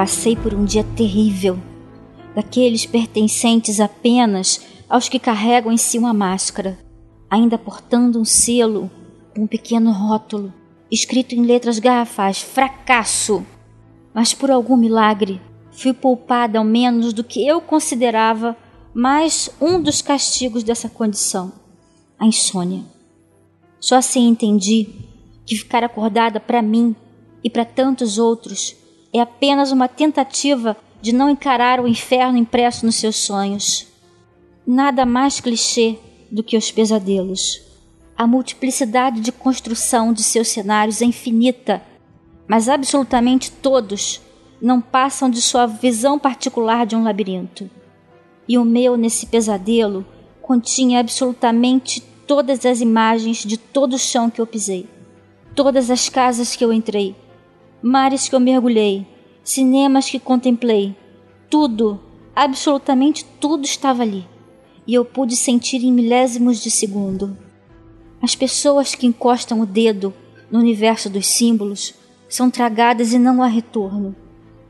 Passei 0.00 0.34
por 0.34 0.54
um 0.54 0.64
dia 0.64 0.82
terrível, 0.82 1.58
daqueles 2.34 2.86
pertencentes 2.86 3.80
apenas 3.80 4.66
aos 4.88 5.10
que 5.10 5.18
carregam 5.18 5.70
em 5.70 5.76
si 5.76 5.98
uma 5.98 6.14
máscara, 6.14 6.78
ainda 7.28 7.58
portando 7.58 8.18
um 8.18 8.24
selo, 8.24 8.90
um 9.36 9.46
pequeno 9.46 9.92
rótulo, 9.92 10.54
escrito 10.90 11.34
em 11.34 11.42
letras 11.42 11.78
garrafais: 11.78 12.40
fracasso. 12.40 13.44
Mas 14.14 14.32
por 14.32 14.50
algum 14.50 14.74
milagre, 14.74 15.38
fui 15.70 15.92
poupada 15.92 16.58
ao 16.58 16.64
menos 16.64 17.12
do 17.12 17.22
que 17.22 17.46
eu 17.46 17.60
considerava 17.60 18.56
mais 18.94 19.50
um 19.60 19.82
dos 19.82 20.00
castigos 20.00 20.62
dessa 20.62 20.88
condição: 20.88 21.52
a 22.18 22.24
insônia. 22.24 22.84
Só 23.78 23.96
assim 23.96 24.28
entendi 24.28 24.88
que 25.44 25.56
ficar 25.56 25.84
acordada 25.84 26.40
para 26.40 26.62
mim 26.62 26.96
e 27.44 27.50
para 27.50 27.66
tantos 27.66 28.16
outros 28.16 28.79
é 29.12 29.20
apenas 29.20 29.72
uma 29.72 29.88
tentativa 29.88 30.76
de 31.00 31.12
não 31.12 31.30
encarar 31.30 31.80
o 31.80 31.88
inferno 31.88 32.38
impresso 32.38 32.84
nos 32.84 32.96
seus 32.96 33.16
sonhos. 33.16 33.86
Nada 34.66 35.04
mais 35.06 35.40
clichê 35.40 35.98
do 36.30 36.42
que 36.42 36.56
os 36.56 36.70
pesadelos. 36.70 37.60
A 38.16 38.26
multiplicidade 38.26 39.20
de 39.20 39.32
construção 39.32 40.12
de 40.12 40.22
seus 40.22 40.48
cenários 40.48 41.00
é 41.00 41.06
infinita, 41.06 41.82
mas 42.46 42.68
absolutamente 42.68 43.50
todos 43.50 44.20
não 44.60 44.80
passam 44.80 45.30
de 45.30 45.40
sua 45.40 45.66
visão 45.66 46.18
particular 46.18 46.84
de 46.84 46.94
um 46.94 47.02
labirinto. 47.02 47.70
E 48.46 48.58
o 48.58 48.64
meu, 48.64 48.96
nesse 48.96 49.26
pesadelo, 49.26 50.04
continha 50.42 51.00
absolutamente 51.00 52.00
todas 52.26 52.66
as 52.66 52.80
imagens 52.80 53.38
de 53.38 53.56
todo 53.56 53.94
o 53.94 53.98
chão 53.98 54.28
que 54.28 54.40
eu 54.40 54.46
pisei, 54.46 54.86
todas 55.54 55.90
as 55.90 56.08
casas 56.08 56.54
que 56.54 56.64
eu 56.64 56.72
entrei, 56.72 57.16
mares 57.82 58.28
que 58.28 58.34
eu 58.34 58.40
mergulhei, 58.40 59.06
cinemas 59.42 60.08
que 60.08 60.18
contemplei, 60.18 60.94
tudo, 61.48 62.00
absolutamente 62.34 63.24
tudo 63.40 63.64
estava 63.64 64.02
ali. 64.02 64.26
E 64.86 64.94
eu 64.94 65.04
pude 65.04 65.36
sentir 65.36 65.84
em 65.84 65.92
milésimos 65.92 66.62
de 66.62 66.70
segundo. 66.70 67.36
As 68.22 68.34
pessoas 68.34 68.94
que 68.94 69.06
encostam 69.06 69.60
o 69.60 69.66
dedo 69.66 70.12
no 70.50 70.58
universo 70.58 71.08
dos 71.08 71.26
símbolos 71.26 71.94
são 72.28 72.50
tragadas 72.50 73.12
e 73.12 73.18
não 73.18 73.42
há 73.42 73.46
retorno. 73.46 74.14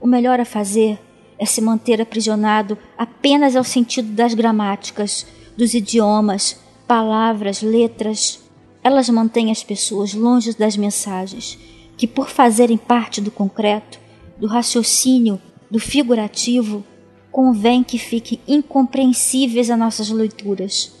O 0.00 0.06
melhor 0.06 0.38
a 0.38 0.44
fazer 0.44 0.98
é 1.38 1.46
se 1.46 1.60
manter 1.60 2.00
aprisionado 2.00 2.76
apenas 2.96 3.56
ao 3.56 3.64
sentido 3.64 4.12
das 4.12 4.34
gramáticas, 4.34 5.26
dos 5.56 5.74
idiomas, 5.74 6.60
palavras, 6.86 7.62
letras. 7.62 8.40
Elas 8.82 9.08
mantêm 9.08 9.50
as 9.50 9.62
pessoas 9.62 10.14
longe 10.14 10.56
das 10.56 10.76
mensagens, 10.76 11.58
que, 11.98 12.06
por 12.06 12.30
fazerem 12.30 12.78
parte 12.78 13.20
do 13.20 13.30
concreto, 13.30 13.98
do 14.38 14.46
raciocínio, 14.46 15.38
do 15.70 15.78
figurativo, 15.78 16.84
convém 17.30 17.82
que 17.82 17.98
fiquem 17.98 18.40
incompreensíveis 18.48 19.68
a 19.68 19.76
nossas 19.76 20.08
leituras. 20.08 20.92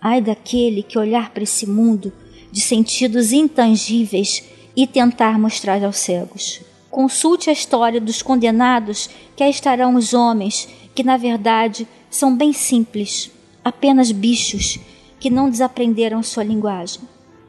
Ai 0.00 0.20
daquele 0.20 0.82
que 0.82 0.98
olhar 0.98 1.30
para 1.30 1.42
esse 1.42 1.66
mundo 1.66 2.12
de 2.50 2.60
sentidos 2.60 3.32
intangíveis 3.32 4.44
e 4.74 4.86
tentar 4.86 5.38
mostrar 5.38 5.82
aos 5.84 5.98
cegos. 5.98 6.60
Consulte 6.90 7.50
a 7.50 7.52
história 7.52 8.00
dos 8.00 8.22
condenados 8.22 9.10
que 9.34 9.42
aí 9.42 9.50
estarão 9.50 9.96
os 9.96 10.14
homens, 10.14 10.68
que 10.94 11.02
na 11.02 11.16
verdade 11.16 11.86
são 12.08 12.34
bem 12.34 12.52
simples, 12.52 13.30
apenas 13.64 14.12
bichos 14.12 14.78
que 15.18 15.28
não 15.28 15.50
desaprenderam 15.50 16.22
sua 16.22 16.44
linguagem. 16.44 17.02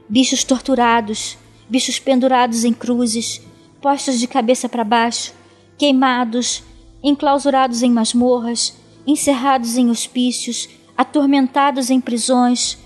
Bichos 0.09 0.43
torturados, 0.43 1.37
bichos 1.69 1.99
pendurados 1.99 2.63
em 2.63 2.73
cruzes, 2.73 3.41
postos 3.81 4.19
de 4.19 4.27
cabeça 4.27 4.67
para 4.67 4.83
baixo, 4.83 5.33
queimados, 5.77 6.63
enclausurados 7.03 7.83
em 7.83 7.91
masmorras, 7.91 8.75
encerrados 9.05 9.77
em 9.77 9.89
hospícios, 9.89 10.69
atormentados 10.97 11.89
em 11.89 12.01
prisões, 12.01 12.77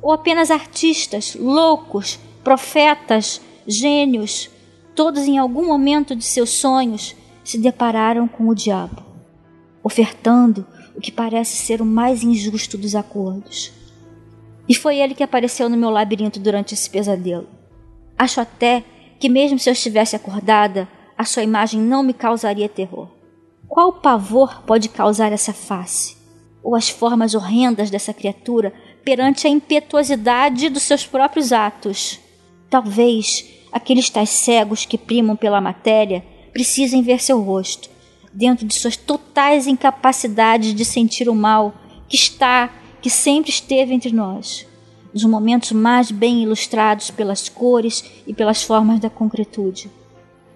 ou 0.00 0.12
apenas 0.12 0.50
artistas, 0.50 1.34
loucos, 1.34 2.18
profetas, 2.42 3.40
gênios, 3.66 4.50
todos 4.94 5.24
em 5.24 5.38
algum 5.38 5.66
momento 5.66 6.16
de 6.16 6.24
seus 6.24 6.50
sonhos 6.50 7.14
se 7.44 7.58
depararam 7.58 8.26
com 8.26 8.48
o 8.48 8.54
diabo, 8.54 9.02
ofertando 9.82 10.66
o 10.96 11.00
que 11.00 11.12
parece 11.12 11.56
ser 11.56 11.80
o 11.80 11.86
mais 11.86 12.22
injusto 12.22 12.76
dos 12.76 12.94
acordos. 12.94 13.72
E 14.68 14.74
foi 14.74 14.98
ele 14.98 15.14
que 15.14 15.22
apareceu 15.22 15.68
no 15.68 15.76
meu 15.76 15.90
labirinto 15.90 16.40
durante 16.40 16.74
esse 16.74 16.90
pesadelo. 16.90 17.57
Acho 18.18 18.40
até 18.40 18.82
que, 19.20 19.28
mesmo 19.28 19.58
se 19.58 19.70
eu 19.70 19.72
estivesse 19.72 20.16
acordada, 20.16 20.88
a 21.16 21.24
sua 21.24 21.44
imagem 21.44 21.80
não 21.80 22.02
me 22.02 22.12
causaria 22.12 22.68
terror. 22.68 23.08
Qual 23.68 23.92
pavor 23.92 24.62
pode 24.62 24.88
causar 24.88 25.32
essa 25.32 25.52
face? 25.52 26.16
Ou 26.62 26.74
as 26.74 26.88
formas 26.88 27.34
horrendas 27.34 27.90
dessa 27.90 28.12
criatura 28.12 28.72
perante 29.04 29.46
a 29.46 29.50
impetuosidade 29.50 30.68
dos 30.68 30.82
seus 30.82 31.06
próprios 31.06 31.52
atos? 31.52 32.18
Talvez 32.68 33.44
aqueles 33.72 34.10
tais 34.10 34.30
cegos 34.30 34.84
que 34.84 34.98
primam 34.98 35.36
pela 35.36 35.60
matéria 35.60 36.24
precisem 36.52 37.02
ver 37.02 37.20
seu 37.20 37.40
rosto, 37.40 37.88
dentro 38.32 38.66
de 38.66 38.74
suas 38.74 38.96
totais 38.96 39.66
incapacidades 39.66 40.74
de 40.74 40.84
sentir 40.84 41.28
o 41.28 41.34
mal 41.34 41.74
que 42.08 42.16
está, 42.16 42.70
que 43.00 43.10
sempre 43.10 43.50
esteve 43.50 43.94
entre 43.94 44.12
nós, 44.12 44.66
nos 45.12 45.24
momentos 45.24 45.72
mais 45.72 46.10
bem 46.10 46.42
ilustrados 46.42 47.10
pelas 47.10 47.48
cores 47.48 48.04
e 48.26 48.34
pelas 48.34 48.62
formas 48.62 49.00
da 49.00 49.08
concretude. 49.08 49.90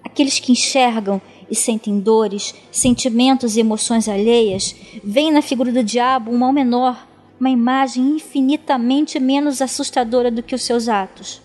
Aqueles 0.03 0.39
que 0.39 0.51
enxergam 0.51 1.21
e 1.49 1.55
sentem 1.55 1.99
dores, 1.99 2.53
sentimentos 2.71 3.55
e 3.55 3.59
emoções 3.59 4.07
alheias, 4.07 4.75
veem 5.03 5.31
na 5.31 5.41
figura 5.41 5.71
do 5.71 5.83
diabo 5.83 6.31
um 6.31 6.37
mal 6.37 6.51
menor, 6.51 7.07
uma 7.39 7.49
imagem 7.49 8.15
infinitamente 8.15 9.19
menos 9.19 9.61
assustadora 9.61 10.29
do 10.29 10.43
que 10.43 10.55
os 10.55 10.63
seus 10.63 10.87
atos. 10.87 11.41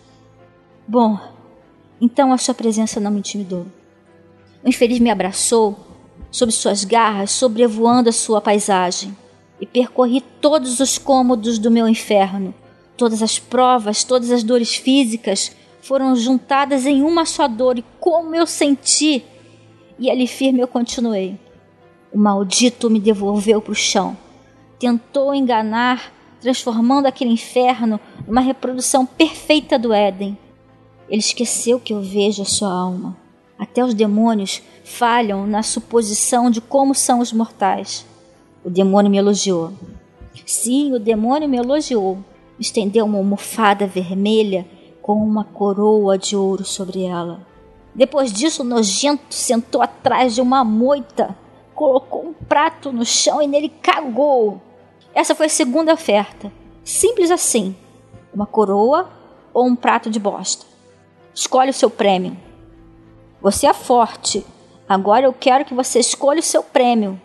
Bom, 0.86 1.19
então 2.00 2.32
a 2.32 2.38
sua 2.38 2.54
presença 2.54 3.00
não 3.00 3.10
me 3.10 3.19
intimidou. 3.19 3.66
O 4.64 4.69
infeliz 4.69 4.98
me 4.98 5.10
abraçou, 5.10 5.76
sob 6.30 6.52
suas 6.52 6.84
garras, 6.84 7.30
sobrevoando 7.30 8.08
a 8.08 8.12
sua 8.12 8.40
paisagem, 8.40 9.16
e 9.60 9.66
percorri 9.66 10.20
todos 10.40 10.78
os 10.80 10.98
cômodos 10.98 11.58
do 11.58 11.70
meu 11.70 11.88
inferno. 11.88 12.54
Todas 12.98 13.22
as 13.22 13.38
provas, 13.38 14.04
todas 14.04 14.31
as 14.31 14.42
dores 14.42 14.75
físicas, 14.75 15.56
foram 15.81 16.14
juntadas 16.16 16.84
em 16.84 17.00
uma 17.03 17.25
só 17.25 17.47
dor, 17.48 17.78
e 17.78 17.84
como 18.00 18.34
eu 18.34 18.47
senti! 18.47 19.25
E 19.98 20.10
ali 20.10 20.26
firme 20.26 20.60
eu 20.60 20.69
continuei. 20.69 21.38
O 22.12 22.19
maldito 22.19 22.91
me 22.91 22.98
devolveu 22.98 23.62
para 23.62 23.72
o 23.72 23.75
chão. 23.75 24.16
Tentou 24.81 25.34
enganar, 25.34 26.12
transformando 26.41 27.06
aquele 27.06 27.31
inferno 27.31 28.00
numa 28.26 28.41
reprodução 28.41 29.06
perfeita 29.06 29.78
do 29.78 29.92
Éden. 29.92 30.37
Ele 31.08 31.20
esqueceu 31.20 31.78
que 31.81 31.94
eu 31.94 32.03
vejo 32.03 32.42
a 32.42 32.47
sua 32.47 32.72
alma. 32.72 33.16
Até 33.58 33.84
os 33.84 33.94
demônios 33.94 34.60
falham 34.84 35.47
na 35.47 35.62
suposição 35.62 36.50
de 36.50 36.60
como 36.60 36.94
são 36.94 37.20
os 37.20 37.32
mortais. 37.32 38.04
O 38.64 38.70
demônio 38.70 39.10
me 39.10 39.19
elogiou. 39.19 39.72
Sim, 40.44 40.92
o 40.92 40.98
demônio 40.98 41.48
me 41.48 41.56
elogiou. 41.56 42.19
Estendeu 42.58 43.04
uma 43.04 43.19
almofada 43.19 43.86
vermelha 43.86 44.66
com 45.00 45.14
uma 45.14 45.44
coroa 45.44 46.19
de 46.19 46.37
ouro 46.37 46.64
sobre 46.64 47.05
ela. 47.05 47.46
Depois 47.94 48.32
disso, 48.32 48.62
o 48.62 48.64
nojento 48.64 49.34
sentou 49.34 49.81
atrás 49.81 50.34
de 50.34 50.40
uma 50.40 50.64
moita, 50.64 51.37
colocou 51.75 52.25
um 52.26 52.32
prato 52.32 52.93
no 52.93 53.05
chão 53.05 53.40
e 53.40 53.46
nele 53.46 53.69
cagou. 53.69 54.60
Essa 55.14 55.34
foi 55.34 55.46
a 55.46 55.50
segunda 55.50 55.93
oferta. 55.93 56.52
Simples 56.84 57.31
assim: 57.31 57.75
uma 58.34 58.46
coroa 58.46 59.08
ou 59.52 59.66
um 59.66 59.75
prato 59.75 60.11
de 60.11 60.20
bosta. 60.20 60.66
Escolhe 61.34 61.70
o 61.70 61.75
seu 61.75 61.90
prêmio. 61.90 62.37
Você 63.40 63.66
é 63.66 63.72
forte. 63.72 64.44
Agora 64.88 65.26
eu 65.26 65.32
quero 65.32 65.64
que 65.64 65.75
você 65.75 66.00
escolha 66.00 66.40
o 66.40 66.43
seu 66.43 66.62
prêmio. 66.62 67.20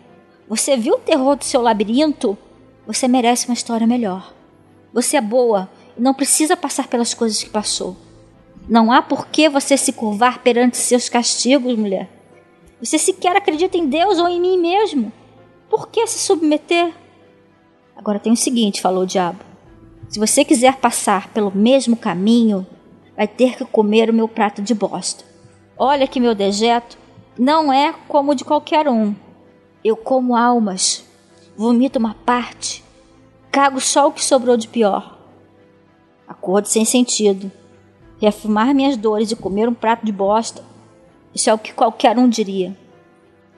Você 0.48 0.76
viu 0.76 0.94
o 0.94 1.00
terror 1.00 1.36
do 1.36 1.44
seu 1.44 1.60
labirinto? 1.60 2.36
Você 2.86 3.08
merece 3.08 3.46
uma 3.48 3.54
história 3.54 3.86
melhor. 3.86 4.32
Você 4.94 5.16
é 5.16 5.20
boa 5.20 5.68
e 5.98 6.00
não 6.00 6.14
precisa 6.14 6.56
passar 6.56 6.86
pelas 6.86 7.12
coisas 7.12 7.42
que 7.42 7.50
passou. 7.50 7.96
Não 8.68 8.92
há 8.92 9.02
por 9.02 9.26
que 9.26 9.48
você 9.48 9.76
se 9.76 9.92
curvar 9.92 10.38
perante 10.38 10.76
seus 10.76 11.08
castigos, 11.08 11.76
mulher. 11.76 12.08
Você 12.80 12.96
sequer 12.96 13.36
acredita 13.36 13.76
em 13.76 13.88
Deus 13.88 14.20
ou 14.20 14.28
em 14.28 14.40
mim 14.40 14.56
mesmo. 14.56 15.12
Por 15.68 15.88
que 15.88 16.06
se 16.06 16.20
submeter? 16.20 16.94
Agora 17.96 18.20
tem 18.20 18.32
o 18.32 18.36
seguinte, 18.36 18.80
falou 18.80 19.02
o 19.02 19.06
diabo. 19.06 19.40
Se 20.08 20.20
você 20.20 20.44
quiser 20.44 20.76
passar 20.76 21.28
pelo 21.30 21.50
mesmo 21.50 21.96
caminho, 21.96 22.64
vai 23.16 23.26
ter 23.26 23.56
que 23.56 23.64
comer 23.64 24.10
o 24.10 24.14
meu 24.14 24.28
prato 24.28 24.62
de 24.62 24.74
bosta. 24.74 25.24
Olha 25.76 26.06
que 26.06 26.20
meu 26.20 26.36
dejeto 26.36 26.96
não 27.36 27.72
é 27.72 27.92
como 28.06 28.30
o 28.30 28.34
de 28.34 28.44
qualquer 28.44 28.88
um. 28.88 29.12
Eu 29.82 29.96
como 29.96 30.36
almas, 30.36 31.04
vomito 31.56 31.98
uma 31.98 32.14
parte, 32.14 32.83
cago 33.54 33.80
só 33.80 34.08
o 34.08 34.12
que 34.12 34.24
sobrou 34.24 34.56
de 34.56 34.66
pior. 34.66 35.16
Acordo 36.26 36.66
sem 36.66 36.84
sentido. 36.84 37.52
Reafirmar 38.20 38.74
minhas 38.74 38.96
dores 38.96 39.30
e 39.30 39.36
comer 39.36 39.68
um 39.68 39.74
prato 39.74 40.04
de 40.04 40.10
bosta. 40.10 40.60
Isso 41.32 41.48
é 41.48 41.54
o 41.54 41.58
que 41.58 41.72
qualquer 41.72 42.18
um 42.18 42.28
diria. 42.28 42.76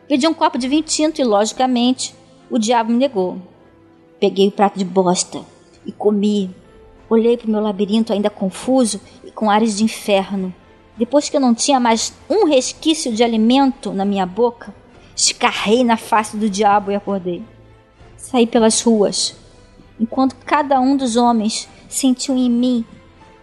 Pedi 0.07 0.29
um 0.29 0.35
copo 0.35 0.59
de 0.59 0.69
vinho 0.69 0.83
tinto 0.83 1.19
e, 1.19 1.25
logicamente, 1.25 2.15
o 2.51 2.59
diabo 2.59 2.93
me 2.93 2.99
negou. 2.99 3.39
Peguei 4.21 4.49
o 4.49 4.53
prato 4.53 4.79
de 4.79 4.85
bosta 4.85 5.41
e 5.87 5.91
comi. 5.93 6.55
Olhei 7.09 7.39
para 7.39 7.49
o 7.49 7.51
meu 7.51 7.63
labirinto 7.63 8.13
ainda 8.13 8.29
confuso 8.29 9.01
e 9.25 9.31
com 9.31 9.51
ares 9.51 9.79
de 9.79 9.85
inferno. 9.85 10.55
Depois 10.99 11.31
que 11.31 11.39
eu 11.39 11.41
não 11.41 11.55
tinha 11.55 11.81
mais 11.81 12.13
um 12.29 12.45
resquício 12.45 13.15
de 13.15 13.25
alimento 13.25 13.95
na 13.95 14.05
minha 14.05 14.27
boca, 14.27 14.75
escarrei 15.17 15.83
na 15.83 15.97
face 15.97 16.37
do 16.37 16.51
diabo 16.51 16.91
e 16.91 16.95
acordei. 16.95 17.43
Saí 18.19 18.47
pelas 18.47 18.83
ruas, 18.83 19.46
enquanto 19.99 20.37
cada 20.45 20.81
um 20.81 20.97
dos 20.97 21.17
homens 21.17 21.69
sentiu 21.89 22.37
em 22.37 22.51
mim 22.51 22.85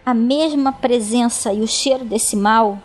a 0.04 0.12
mesma 0.12 0.72
presença 0.72 1.52
e 1.52 1.60
o 1.60 1.66
cheiro 1.66 2.04
desse 2.04 2.36
mal. 2.36 2.78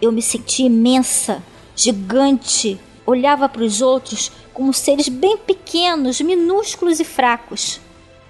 Eu 0.00 0.10
me 0.10 0.20
senti 0.20 0.64
imensa, 0.64 1.42
gigante, 1.74 2.80
olhava 3.06 3.48
para 3.48 3.62
os 3.62 3.80
outros 3.80 4.32
como 4.52 4.74
seres 4.74 5.08
bem 5.08 5.36
pequenos, 5.36 6.20
minúsculos 6.20 6.98
e 6.98 7.04
fracos. 7.04 7.80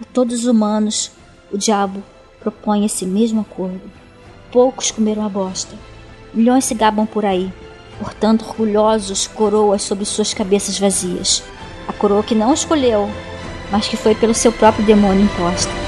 A 0.00 0.04
todos 0.12 0.40
os 0.40 0.46
humanos, 0.46 1.10
o 1.50 1.56
diabo 1.56 2.02
propõe 2.38 2.84
esse 2.84 3.06
mesmo 3.06 3.40
acordo. 3.40 3.80
Poucos 4.52 4.90
comeram 4.90 5.24
a 5.24 5.28
bosta. 5.28 5.74
Milhões 6.32 6.64
se 6.66 6.74
gabam 6.74 7.06
por 7.06 7.24
aí, 7.24 7.52
portando 7.98 8.44
orgulhosos 8.44 9.26
coroas 9.26 9.82
sobre 9.82 10.04
suas 10.04 10.34
cabeças 10.34 10.78
vazias. 10.78 11.42
A 11.88 11.92
coroa 11.92 12.22
que 12.22 12.34
não 12.34 12.52
escolheu, 12.52 13.08
mas 13.70 13.86
que 13.88 13.96
foi 13.96 14.14
pelo 14.14 14.34
seu 14.34 14.52
próprio 14.52 14.84
demônio 14.84 15.24
imposta. 15.24 15.87